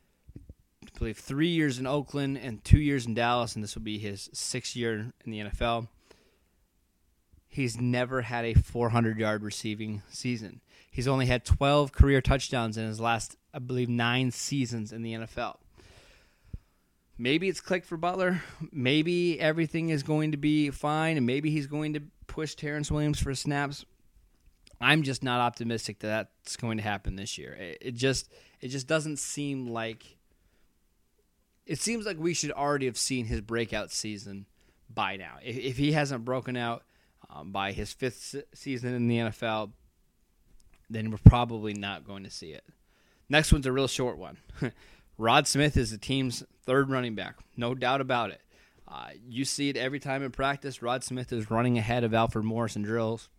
I 0.86 0.98
believe 0.98 1.18
three 1.18 1.50
years 1.50 1.80
in 1.80 1.88
Oakland 1.88 2.38
and 2.38 2.64
two 2.64 2.80
years 2.80 3.06
in 3.06 3.14
Dallas, 3.14 3.56
and 3.56 3.64
this 3.64 3.76
will 3.76 3.84
be 3.84 3.98
his 3.98 4.30
sixth 4.34 4.76
year 4.76 5.14
in 5.26 5.32
the 5.32 5.40
NFL. 5.40 5.88
He's 7.48 7.80
never 7.80 8.22
had 8.22 8.46
a 8.46 8.54
400 8.54 9.20
yard 9.20 9.44
receiving 9.44 10.04
season. 10.10 10.62
He's 10.90 11.08
only 11.08 11.26
had 11.26 11.46
12 11.46 11.92
career 11.92 12.22
touchdowns 12.22 12.78
in 12.78 12.86
his 12.86 13.00
last, 13.00 13.36
I 13.54 13.60
believe, 13.60 13.90
nine 13.90 14.32
seasons 14.32 14.92
in 14.92 15.02
the 15.02 15.14
NFL 15.14 15.58
maybe 17.22 17.48
it's 17.48 17.62
clicked 17.62 17.86
for 17.86 17.98
Butler. 17.98 18.42
Maybe 18.72 19.40
everything 19.40 19.90
is 19.90 20.02
going 20.02 20.32
to 20.32 20.38
be 20.38 20.72
fine, 20.72 21.18
and 21.18 21.26
maybe 21.26 21.52
he's 21.52 21.68
going 21.68 21.94
to 21.94 22.02
push 22.32 22.56
Terrance 22.56 22.90
Williams 22.90 23.20
for 23.20 23.36
snaps. 23.36 23.86
I'm 24.80 25.04
just 25.04 25.22
not 25.22 25.42
optimistic 25.42 26.00
that 26.00 26.32
that's 26.44 26.56
going 26.56 26.78
to 26.78 26.84
happen 26.84 27.18
this 27.18 27.38
year. 27.38 27.56
It, 27.82 27.94
just 27.94 28.32
it 28.62 28.70
just 28.70 28.88
doesn't 28.88 29.20
seem 29.20 29.68
like 29.68 30.18
it 31.66 31.80
seems 31.80 32.06
like 32.06 32.18
we 32.18 32.34
should 32.34 32.52
already 32.52 32.86
have 32.86 32.98
seen 32.98 33.26
his 33.26 33.42
breakout 33.42 33.92
season 33.92 34.48
by 34.90 35.18
now. 35.18 35.36
If, 35.44 35.58
if 35.58 35.78
he 35.78 35.92
hasn't 35.92 36.26
broken 36.26 36.56
out 36.56 36.84
um, 37.30 37.52
by 37.52 37.74
his 37.74 37.92
fifth 37.92 38.36
season 38.56 38.94
in 38.94 39.08
the 39.08 39.18
NFL, 39.18 39.74
then 40.90 41.12
we're 41.12 41.18
probably 41.30 41.74
not 41.74 42.08
going 42.08 42.24
to 42.24 42.32
see 42.32 42.52
it. 42.52 42.64
Next 43.30 43.52
one's 43.52 43.66
a 43.66 43.72
real 43.72 43.88
short 43.88 44.18
one. 44.18 44.38
Rod 45.18 45.48
Smith 45.48 45.78
is 45.78 45.92
the 45.92 45.98
team's 45.98 46.44
third 46.66 46.90
running 46.90 47.14
back, 47.14 47.36
no 47.56 47.76
doubt 47.76 48.02
about 48.02 48.32
it. 48.32 48.42
Uh, 48.92 49.10
you 49.26 49.46
see 49.46 49.70
it 49.70 49.78
every 49.78 50.00
time 50.00 50.22
in 50.22 50.32
practice. 50.32 50.82
Rod 50.82 51.04
Smith 51.04 51.32
is 51.32 51.50
running 51.50 51.78
ahead 51.78 52.04
of 52.04 52.14
Alfred 52.14 52.44
Morris 52.44 52.76
in 52.76 52.82
drills. 52.82 53.30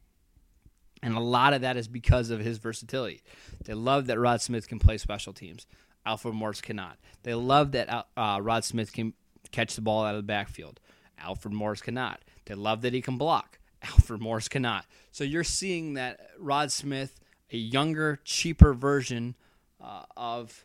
And 1.02 1.14
a 1.14 1.20
lot 1.20 1.52
of 1.52 1.60
that 1.60 1.76
is 1.76 1.88
because 1.88 2.30
of 2.30 2.40
his 2.40 2.58
versatility. 2.58 3.22
They 3.64 3.74
love 3.74 4.06
that 4.06 4.18
Rod 4.18 4.40
Smith 4.40 4.68
can 4.68 4.78
play 4.78 4.98
special 4.98 5.32
teams. 5.32 5.66
Alfred 6.06 6.34
Morris 6.34 6.60
cannot. 6.60 6.98
They 7.22 7.34
love 7.34 7.72
that 7.72 8.06
uh, 8.16 8.38
Rod 8.40 8.64
Smith 8.64 8.92
can 8.92 9.12
catch 9.50 9.74
the 9.74 9.82
ball 9.82 10.04
out 10.04 10.14
of 10.14 10.20
the 10.20 10.26
backfield. 10.26 10.80
Alfred 11.18 11.52
Morris 11.52 11.82
cannot. 11.82 12.22
They 12.46 12.54
love 12.54 12.82
that 12.82 12.92
he 12.92 13.02
can 13.02 13.18
block. 13.18 13.58
Alfred 13.82 14.20
Morris 14.20 14.48
cannot. 14.48 14.86
So 15.10 15.22
you're 15.24 15.44
seeing 15.44 15.94
that 15.94 16.30
Rod 16.38 16.72
Smith, 16.72 17.20
a 17.52 17.56
younger, 17.56 18.20
cheaper 18.24 18.72
version 18.72 19.36
uh, 19.80 20.04
of 20.16 20.64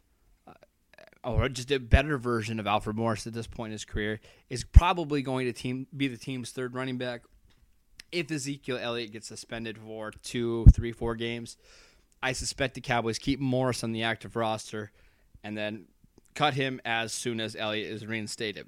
or 1.28 1.50
just 1.50 1.72
a 1.72 1.80
better 1.80 2.18
version 2.18 2.60
of 2.60 2.68
Alfred 2.68 2.96
Morris 2.96 3.28
at 3.28 3.34
this 3.34 3.48
point 3.48 3.68
in 3.68 3.74
his 3.74 3.86
career, 3.86 4.20
is 4.50 4.64
probably 4.64 5.22
going 5.22 5.46
to 5.46 5.54
team 5.54 5.88
be 5.96 6.08
the 6.08 6.18
team's 6.18 6.52
third 6.52 6.74
running 6.74 6.98
back. 6.98 7.22
If 8.12 8.32
Ezekiel 8.32 8.80
Elliott 8.82 9.12
gets 9.12 9.28
suspended 9.28 9.78
for 9.78 10.12
two, 10.24 10.66
three, 10.74 10.94
four 10.94 11.16
games, 11.16 11.58
I 12.24 12.32
suspect 12.32 12.76
the 12.76 12.82
Cowboys 12.82 13.20
keep 13.20 13.40
Morris 13.40 13.84
on 13.84 13.92
the 13.92 14.04
active 14.04 14.36
roster 14.36 14.92
and 15.44 15.58
then 15.58 15.88
cut 16.34 16.54
him 16.54 16.80
as 16.86 17.12
soon 17.12 17.42
as 17.42 17.56
Elliott 17.56 17.92
is 17.92 18.06
reinstated. 18.06 18.68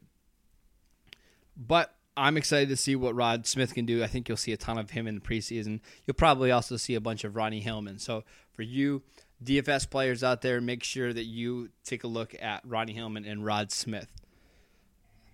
But 1.55 1.95
I'm 2.17 2.35
excited 2.35 2.67
to 2.69 2.75
see 2.75 2.97
what 2.97 3.15
Rod 3.15 3.47
Smith 3.47 3.73
can 3.73 3.85
do. 3.85 4.03
I 4.03 4.07
think 4.07 4.27
you'll 4.27 4.37
see 4.37 4.51
a 4.51 4.57
ton 4.57 4.77
of 4.77 4.91
him 4.91 5.07
in 5.07 5.15
the 5.15 5.21
preseason. 5.21 5.79
You'll 6.05 6.15
probably 6.15 6.51
also 6.51 6.75
see 6.75 6.95
a 6.95 7.01
bunch 7.01 7.23
of 7.23 7.37
Ronnie 7.37 7.61
Hillman. 7.61 7.99
So 7.99 8.25
for 8.51 8.63
you, 8.63 9.03
DFS 9.43 9.89
players 9.89 10.23
out 10.23 10.41
there, 10.41 10.59
make 10.59 10.83
sure 10.83 11.13
that 11.13 11.25
you 11.25 11.69
take 11.83 12.03
a 12.03 12.07
look 12.07 12.35
at 12.41 12.61
Ronnie 12.65 12.93
Hillman 12.93 13.25
and 13.25 13.45
Rod 13.45 13.71
Smith. 13.71 14.11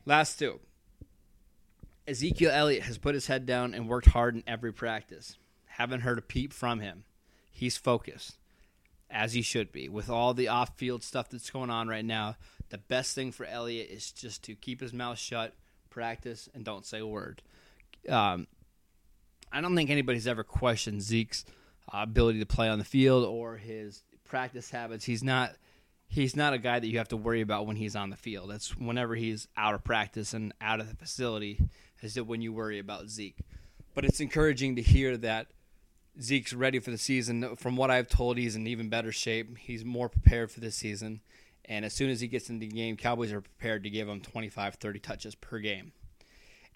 Last 0.05 0.37
two. 0.37 0.59
Ezekiel 2.07 2.51
Elliott 2.51 2.83
has 2.83 2.99
put 2.99 3.15
his 3.15 3.27
head 3.27 3.47
down 3.47 3.73
and 3.73 3.89
worked 3.89 4.09
hard 4.09 4.35
in 4.35 4.43
every 4.45 4.71
practice. 4.71 5.37
Haven't 5.65 6.01
heard 6.01 6.19
a 6.19 6.21
peep 6.21 6.53
from 6.53 6.79
him. 6.79 7.03
He's 7.51 7.77
focused, 7.77 8.37
as 9.09 9.33
he 9.33 9.41
should 9.41 9.71
be. 9.71 9.89
With 9.89 10.09
all 10.09 10.35
the 10.35 10.47
off 10.47 10.77
field 10.77 11.03
stuff 11.03 11.29
that's 11.29 11.49
going 11.49 11.71
on 11.71 11.87
right 11.87 12.05
now, 12.05 12.35
the 12.69 12.77
best 12.77 13.15
thing 13.15 13.31
for 13.31 13.45
Elliott 13.45 13.89
is 13.89 14.11
just 14.11 14.43
to 14.43 14.55
keep 14.55 14.81
his 14.81 14.93
mouth 14.93 15.17
shut, 15.17 15.53
practice, 15.89 16.47
and 16.53 16.63
don't 16.63 16.85
say 16.85 16.99
a 16.99 17.07
word. 17.07 17.41
Um, 18.07 18.45
I 19.51 19.61
don't 19.61 19.75
think 19.75 19.89
anybody's 19.89 20.27
ever 20.27 20.43
questioned 20.43 21.01
Zeke's 21.01 21.43
ability 21.91 22.39
to 22.39 22.45
play 22.45 22.67
on 22.67 22.79
the 22.79 22.85
field 22.85 23.25
or 23.25 23.57
his 23.57 24.03
practice 24.23 24.69
habits. 24.69 25.05
He's 25.05 25.23
not 25.23 25.55
he's 26.07 26.35
not 26.35 26.53
a 26.53 26.57
guy 26.57 26.79
that 26.79 26.87
you 26.87 26.97
have 26.97 27.09
to 27.09 27.17
worry 27.17 27.41
about 27.41 27.65
when 27.65 27.75
he's 27.75 27.95
on 27.95 28.09
the 28.09 28.15
field. 28.15 28.49
That's 28.49 28.75
whenever 28.77 29.15
he's 29.15 29.47
out 29.57 29.73
of 29.73 29.83
practice 29.83 30.33
and 30.33 30.53
out 30.61 30.79
of 30.79 30.89
the 30.89 30.95
facility 30.95 31.59
is 32.01 32.19
when 32.21 32.41
you 32.41 32.53
worry 32.53 32.79
about 32.79 33.09
Zeke. 33.09 33.39
But 33.93 34.05
it's 34.05 34.19
encouraging 34.19 34.75
to 34.75 34.81
hear 34.81 35.17
that 35.17 35.47
Zeke's 36.21 36.53
ready 36.53 36.79
for 36.79 36.91
the 36.91 36.97
season. 36.97 37.55
From 37.55 37.75
what 37.75 37.91
I've 37.91 38.07
told, 38.07 38.37
he's 38.37 38.55
in 38.55 38.67
even 38.67 38.89
better 38.89 39.11
shape. 39.11 39.57
He's 39.57 39.83
more 39.83 40.09
prepared 40.09 40.51
for 40.51 40.59
this 40.59 40.75
season. 40.75 41.21
And 41.65 41.83
as 41.83 41.93
soon 41.93 42.09
as 42.09 42.21
he 42.21 42.27
gets 42.27 42.49
into 42.49 42.67
the 42.67 42.71
game, 42.71 42.95
Cowboys 42.95 43.31
are 43.31 43.41
prepared 43.41 43.83
to 43.83 43.89
give 43.89 44.07
him 44.07 44.21
25, 44.21 44.75
30 44.75 44.99
touches 44.99 45.35
per 45.35 45.59
game. 45.59 45.93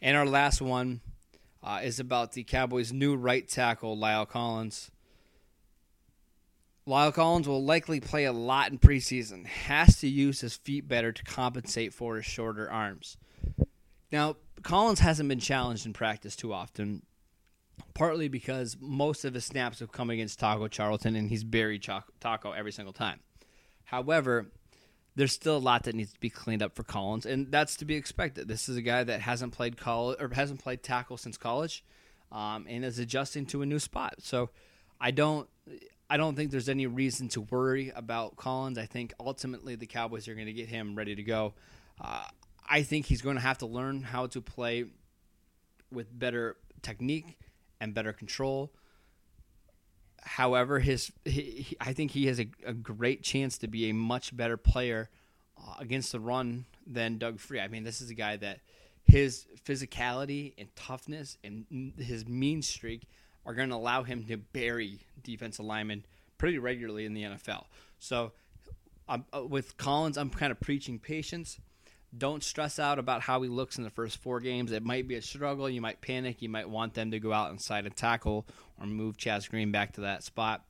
And 0.02 0.18
our 0.18 0.26
last 0.26 0.62
one 0.62 1.02
uh, 1.62 1.82
is 1.84 2.00
about 2.00 2.32
the 2.32 2.44
Cowboys' 2.44 2.92
new 2.92 3.16
right 3.16 3.48
tackle, 3.48 3.98
La'el 3.98 4.28
Collins. 4.28 4.92
La'el 6.90 7.14
Collins 7.14 7.48
will 7.48 7.64
likely 7.64 8.00
play 8.00 8.26
a 8.26 8.34
lot 8.34 8.72
in 8.72 8.80
preseason, 8.80 9.46
has 9.46 10.00
to 10.00 10.08
use 10.08 10.42
his 10.42 10.56
feet 10.56 10.88
better 10.88 11.12
to 11.12 11.24
compensate 11.24 11.94
for 11.94 12.16
his 12.16 12.26
shorter 12.26 12.70
arms. 12.70 13.16
Now, 14.12 14.38
Collins 14.64 15.00
hasn't 15.00 15.30
been 15.30 15.40
challenged 15.40 15.86
in 15.86 15.94
practice 15.94 16.36
too 16.36 16.52
often, 16.52 17.04
partly 17.94 18.28
because 18.28 18.76
most 18.80 19.24
of 19.24 19.36
his 19.36 19.46
snaps 19.46 19.80
have 19.82 19.92
come 19.92 20.10
against 20.10 20.40
Taco 20.40 20.68
Charlton 20.68 21.16
and 21.16 21.30
he's 21.30 21.44
buried 21.44 21.88
Taco 22.20 22.54
every 22.54 22.72
single 22.72 22.94
time. 22.94 23.20
However, 23.84 24.48
there's 25.16 25.32
still 25.32 25.58
a 25.58 25.60
lot 25.60 25.84
that 25.84 25.94
needs 25.94 26.14
to 26.14 26.20
be 26.20 26.32
cleaned 26.32 26.64
up 26.64 26.76
for 26.76 26.84
Collins, 26.84 27.28
and 27.28 27.52
that's 27.52 27.76
to 27.78 27.86
be 27.86 27.94
expected. 27.94 28.48
This 28.48 28.68
is 28.68 28.78
a 28.78 28.82
guy 28.82 29.04
that 29.04 29.22
hasn't 29.22 29.54
played 29.54 29.78
college 29.78 30.18
or 30.20 30.28
hasn't 30.34 30.64
played 30.64 30.82
tackle 30.82 31.18
since 31.18 31.38
college, 31.38 31.84
um, 32.32 32.66
and 32.68 32.84
is 32.84 32.98
adjusting 32.98 33.46
to 33.48 33.62
a 33.62 33.66
new 33.68 33.80
spot. 33.80 34.16
So 34.20 34.50
I 35.00 35.12
don't 35.12 35.48
I 36.10 36.18
don't 36.18 36.36
think 36.36 36.50
there's 36.50 36.70
any 36.70 36.88
reason 36.88 37.28
to 37.30 37.42
worry 37.42 37.92
about 37.96 38.36
Collins. 38.36 38.78
I 38.78 38.86
think 38.86 39.14
ultimately 39.20 39.76
the 39.76 39.86
Cowboys 39.86 40.28
are 40.28 40.34
going 40.34 40.48
to 40.48 40.54
get 40.54 40.68
him 40.68 40.96
ready 40.96 41.16
to 41.16 41.24
go. 41.24 41.54
Uh, 42.02 42.24
I 42.68 42.82
think 42.82 43.06
he's 43.06 43.22
going 43.22 43.36
to 43.36 43.42
have 43.42 43.60
to 43.60 43.68
learn 43.68 44.02
how 44.02 44.28
to 44.28 44.42
play 44.42 44.86
with 45.92 46.18
better 46.18 46.58
technique 46.82 47.38
and 47.80 47.94
better 47.94 48.14
control. 48.14 48.72
However, 50.22 50.80
his 50.80 51.12
he, 51.26 51.42
he, 51.42 51.78
I 51.80 51.94
think 51.94 52.12
he 52.12 52.28
has 52.28 52.40
a, 52.40 52.50
a, 52.66 52.74
great 52.74 53.24
chance 53.24 53.58
to 53.60 53.68
be 53.68 53.90
a 53.90 53.94
much 53.94 54.36
better 54.36 54.58
player 54.58 55.10
uh, 55.58 55.76
against 55.80 56.12
the 56.12 56.20
run 56.20 56.66
than 56.86 57.18
Doug 57.18 57.40
Free. 57.40 57.60
I 57.60 57.68
mean, 57.68 57.84
this 57.84 58.02
is 58.02 58.10
a 58.10 58.14
guy 58.14 58.36
that 58.38 58.60
his 59.06 59.48
physicality 59.66 60.54
and 60.58 60.68
toughness 60.76 61.38
and 61.44 61.94
his 61.98 62.28
mean 62.28 62.62
streak 62.62 63.08
are 63.50 63.56
going 63.56 63.70
to 63.70 63.76
allow 63.76 64.04
him 64.04 64.24
to 64.26 64.38
bury 64.38 65.00
defensive 65.24 65.66
linemen 65.66 66.06
pretty 66.38 66.60
regularly 66.60 67.06
in 67.06 67.16
the 67.16 67.24
NFL. 67.24 67.66
So, 67.98 68.32
uh, 69.10 69.18
with 69.44 69.76
Collins, 69.76 70.20
I'm 70.20 70.30
kind 70.30 70.52
of 70.52 70.60
preaching 70.60 71.00
patience. 71.00 71.58
Don't 72.16 72.44
stress 72.44 72.78
out 72.78 73.00
about 73.00 73.22
how 73.22 73.42
he 73.42 73.50
looks 73.50 73.80
in 73.80 73.84
the 73.84 73.90
first 73.90 74.18
four 74.18 74.40
games. 74.40 74.72
It 74.72 74.86
might 74.86 75.08
be 75.08 75.16
a 75.16 75.22
struggle. 75.24 75.68
You 75.68 75.82
might 75.82 76.00
panic. 76.00 76.44
You 76.44 76.50
might 76.50 76.70
want 76.70 76.94
them 76.94 77.10
to 77.10 77.20
go 77.20 77.34
out 77.34 77.50
and 77.50 77.96
tackle 77.96 78.46
or 78.80 78.86
move 78.86 79.18
Chaz 79.18 79.50
Green 79.50 79.72
back 79.72 79.94
to 79.94 80.02
that 80.02 80.24
spot. 80.24 80.64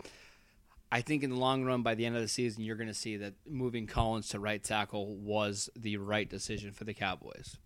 I 0.89 1.01
think 1.01 1.21
in 1.21 1.31
the 1.31 1.35
long 1.35 1.65
run, 1.65 1.83
by 1.83 1.95
the 1.95 2.05
end 2.05 2.15
of 2.15 2.21
the 2.21 2.29
season, 2.29 2.63
you're 2.63 2.77
going 2.77 2.87
to 2.87 2.93
see 2.93 3.17
that 3.17 3.33
moving 3.45 3.87
Collins 3.87 4.29
to 4.29 4.39
right 4.39 4.63
tackle 4.63 5.17
was 5.17 5.69
the 5.75 5.97
right 5.97 6.29
decision 6.29 6.71
for 6.71 6.85
the 6.85 6.93
Cowboys. 6.93 7.57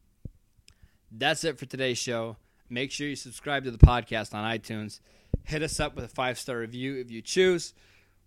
That's 1.12 1.44
it 1.44 1.60
for 1.60 1.68
today's 1.68 2.00
show. 2.00 2.38
Make 2.70 2.92
sure 2.92 3.08
you 3.08 3.16
subscribe 3.16 3.64
to 3.66 3.72
the 3.72 3.78
podcast 3.78 4.34
on 4.34 4.44
iTunes. 4.44 5.00
Hit 5.44 5.64
us 5.64 5.80
up 5.80 5.96
with 5.96 6.06
a 6.06 6.10
five 6.10 6.40
star 6.40 6.60
review 6.60 6.96
if 6.96 7.12
you 7.12 7.22
choose. 7.22 7.74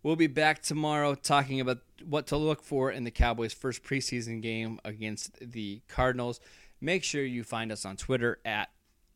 We'll 0.02 0.16
be 0.16 0.28
back 0.28 0.62
tomorrow 0.62 1.14
talking 1.14 1.60
about 1.60 1.78
what 2.04 2.28
to 2.28 2.36
look 2.36 2.62
for 2.62 2.92
in 2.92 3.04
the 3.04 3.10
Cowboys' 3.10 3.52
first 3.52 3.82
preseason 3.82 4.40
game 4.40 4.78
against 4.84 5.38
the 5.40 5.80
Cardinals. 5.88 6.40
Make 6.80 7.02
sure 7.02 7.24
you 7.24 7.42
find 7.42 7.72
us 7.72 7.84
on 7.84 7.96
Twitter 7.96 8.38
at 8.44 8.70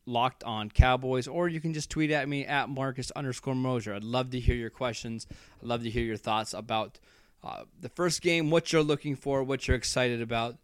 Locked 0.05 0.43
On 0.43 0.69
Cowboys, 0.69 1.27
or 1.27 1.47
you 1.47 1.61
can 1.61 1.73
just 1.73 1.89
tweet 1.89 2.11
at 2.11 2.27
me 2.27 2.45
at 2.45 2.69
Marcus 2.69 3.11
underscore 3.11 3.55
Mosher. 3.55 3.93
I'd 3.93 4.03
love 4.03 4.31
to 4.31 4.39
hear 4.39 4.55
your 4.55 4.69
questions. 4.69 5.27
I'd 5.61 5.67
love 5.67 5.83
to 5.83 5.89
hear 5.89 6.03
your 6.03 6.17
thoughts 6.17 6.53
about 6.53 6.99
uh, 7.43 7.63
the 7.79 7.89
first 7.89 8.21
game, 8.21 8.49
what 8.49 8.73
you're 8.73 8.83
looking 8.83 9.15
for, 9.15 9.43
what 9.43 9.67
you're 9.67 9.77
excited 9.77 10.21
about. 10.21 10.57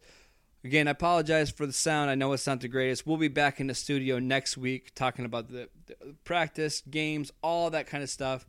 Again, 0.68 0.90
I 0.90 0.92
apologize 0.92 1.50
for 1.50 1.66
the 1.66 1.72
sound. 1.72 2.10
I 2.10 2.16
know 2.16 2.34
it's 2.34 2.46
not 2.46 2.60
the 2.60 2.68
greatest. 2.68 3.08
We'll 3.08 3.16
be 3.16 3.30
back 3.30 3.62
in 3.62 3.68
the 3.68 3.74
studio 3.74 4.20
next 4.20 4.58
week 4.58 4.94
talking 4.96 5.24
about 5.24 5.48
the, 5.50 5.70
the 5.86 6.14
practice, 6.26 6.82
games, 6.82 7.32
all 7.42 7.70
that 7.70 7.88
kind 7.88 8.04
of 8.04 8.10
stuff. 8.10 8.46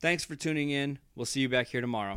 Thanks 0.00 0.24
for 0.24 0.34
tuning 0.34 0.70
in. 0.70 0.98
We'll 1.14 1.26
see 1.26 1.40
you 1.40 1.48
back 1.50 1.66
here 1.66 1.82
tomorrow. 1.82 2.16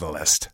Catalyst. 0.01 0.49